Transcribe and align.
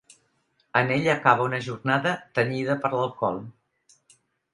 En 0.79 0.93
ella 0.95 1.11
acaba 1.17 1.45
una 1.49 1.59
jornada 1.65 2.13
tenyida 2.39 2.79
per 2.87 2.91
l'alcohol. 2.95 3.39